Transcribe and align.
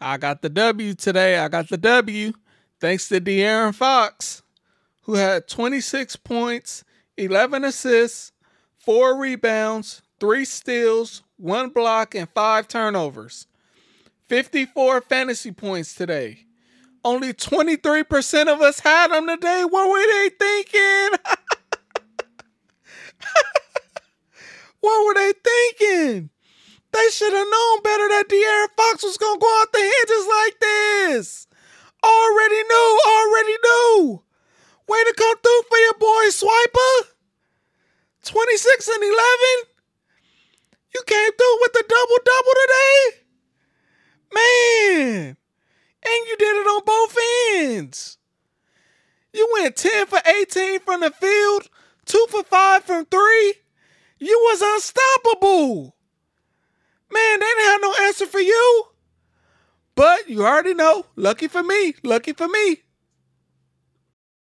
I 0.00 0.16
got 0.16 0.42
the 0.42 0.48
W 0.48 0.94
today. 0.94 1.38
I 1.38 1.48
got 1.48 1.68
the 1.68 1.76
W. 1.76 2.32
Thanks 2.80 3.08
to 3.08 3.20
De'Aaron 3.20 3.74
Fox, 3.74 4.42
who 5.02 5.14
had 5.14 5.48
26 5.48 6.16
points, 6.16 6.84
11 7.16 7.64
assists, 7.64 8.32
four 8.76 9.18
rebounds, 9.18 10.02
three 10.20 10.44
steals, 10.44 11.22
one 11.36 11.70
block, 11.70 12.14
and 12.14 12.28
five 12.30 12.68
turnovers. 12.68 13.46
54 14.28 15.02
fantasy 15.02 15.52
points 15.52 15.94
today. 15.94 16.40
Only 17.04 17.32
23% 17.34 18.52
of 18.52 18.60
us 18.62 18.80
had 18.80 19.10
them 19.10 19.26
today. 19.26 19.64
What 19.68 19.90
were 19.90 20.06
they 20.06 20.30
thinking? 20.38 21.18
what 24.80 25.06
were 25.06 25.14
they 25.14 25.32
thinking? 25.44 26.30
They 26.94 27.10
should 27.10 27.32
have 27.32 27.48
known 27.50 27.82
better 27.82 28.08
that 28.08 28.28
De'Aaron 28.28 28.70
Fox 28.76 29.02
was 29.02 29.16
to 29.18 29.38
go 29.40 29.60
out 29.60 29.72
the 29.72 29.82
hinges 29.82 30.26
like 30.30 30.60
this. 30.60 31.48
Already 32.04 32.62
knew, 32.62 33.00
already 33.04 33.56
knew. 33.64 34.22
Way 34.86 35.02
to 35.02 35.14
come 35.18 35.36
through 35.42 35.62
for 35.68 35.78
your 35.78 35.94
boy 35.94 36.30
Swiper. 36.30 37.08
26 38.22 38.88
and 38.88 39.02
11. 39.02 39.16
You 40.94 41.02
came 41.04 41.32
through 41.32 41.58
with 41.62 41.72
the 41.72 41.84
double 41.88 42.20
double 42.24 42.54
today? 42.62 43.24
Man. 44.32 45.36
And 46.06 46.28
you 46.28 46.36
did 46.38 46.56
it 46.56 46.66
on 46.68 46.82
both 46.86 47.18
ends. 47.56 48.18
You 49.32 49.50
went 49.52 49.74
10 49.74 50.06
for 50.06 50.20
18 50.24 50.78
from 50.78 51.00
the 51.00 51.10
field, 51.10 51.68
2 52.06 52.26
for 52.30 52.44
5 52.44 52.84
from 52.84 53.06
3. 53.06 53.54
You 54.20 54.38
was 54.44 54.62
unstoppable. 54.62 55.96
Man, 57.14 57.38
they 57.38 57.46
didn't 57.46 57.64
have 57.64 57.80
no 57.80 57.93
answer 58.04 58.26
for 58.26 58.40
you. 58.40 58.84
But 59.94 60.28
you 60.28 60.44
already 60.44 60.74
know. 60.74 61.06
Lucky 61.16 61.48
for 61.48 61.62
me. 61.62 61.94
Lucky 62.02 62.32
for 62.32 62.48
me. 62.48 62.82